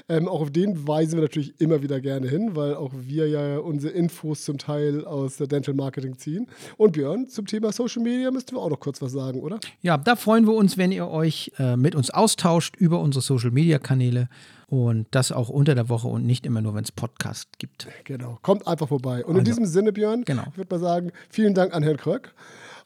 Ähm, 0.08 0.28
auch 0.28 0.40
auf 0.40 0.50
den 0.50 0.86
weisen 0.86 1.14
wir 1.14 1.22
natürlich 1.22 1.60
immer 1.60 1.82
wieder 1.82 2.00
gerne 2.00 2.28
hin, 2.28 2.56
weil 2.56 2.74
auch 2.74 2.92
wir 2.94 3.28
ja 3.28 3.58
unsere 3.58 3.92
Infos 3.92 4.44
zum 4.44 4.58
Teil 4.58 5.04
aus 5.04 5.36
der 5.36 5.46
Dental 5.46 5.74
Marketing 5.74 6.16
ziehen. 6.18 6.46
Und 6.76 6.92
Björn, 6.92 7.28
zum 7.28 7.46
Thema 7.46 7.72
Social 7.72 8.02
Media 8.02 8.30
müssten 8.30 8.56
wir 8.56 8.60
auch 8.60 8.70
noch 8.70 8.80
kurz 8.80 9.02
was 9.02 9.12
sagen, 9.12 9.40
oder? 9.40 9.60
Ja, 9.82 9.96
da 9.98 10.16
freuen 10.16 10.46
wir 10.46 10.54
uns, 10.54 10.78
wenn 10.78 10.92
ihr 10.92 11.08
euch 11.08 11.52
äh, 11.58 11.76
mit 11.76 11.94
uns 11.94 12.10
austauscht 12.10 12.76
über 12.76 13.00
unsere 13.00 13.22
Social 13.22 13.50
Media 13.50 13.78
Kanäle 13.78 14.28
und 14.68 15.06
das 15.10 15.32
auch 15.32 15.48
unter 15.48 15.74
der 15.74 15.88
Woche 15.88 16.08
und 16.08 16.26
nicht 16.26 16.44
immer 16.44 16.60
nur, 16.60 16.74
wenn 16.74 16.84
es 16.84 16.92
Podcast 16.92 17.58
gibt. 17.58 17.86
Genau, 18.04 18.38
kommt 18.42 18.66
einfach 18.66 18.88
vorbei. 18.88 19.24
Und 19.24 19.30
also, 19.30 19.38
in 19.38 19.44
diesem 19.44 19.66
Sinne, 19.66 19.92
Björn, 19.92 20.24
genau. 20.24 20.44
ich 20.50 20.58
würde 20.58 20.74
mal 20.74 20.80
sagen, 20.80 21.12
vielen 21.30 21.54
Dank 21.54 21.74
an 21.74 21.82
Herrn 21.82 21.96
Kröck. 21.96 22.34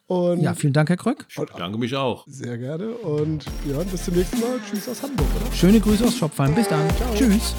Und 0.06 0.40
ja, 0.40 0.54
vielen 0.54 0.73
Dank, 0.73 0.88
Herr 0.88 0.97
Kröck. 0.97 1.26
Ich 1.28 1.37
danke 1.56 1.78
mich 1.78 1.94
auch. 1.97 2.25
Sehr 2.26 2.59
gerne. 2.59 2.90
Und 2.90 3.44
Björn, 3.64 3.87
bis 3.87 4.04
zum 4.04 4.14
nächsten 4.14 4.40
Mal. 4.40 4.59
Tschüss 4.68 4.88
aus 4.88 5.02
Hamburg, 5.02 5.26
oder? 5.40 5.52
Schöne 5.52 5.80
Grüße 5.80 6.04
aus 6.04 6.16
Schopfheim. 6.16 6.54
Bis 6.54 6.68
dann. 6.68 6.88
Ciao. 6.97 7.14
Tschüss. 7.14 7.54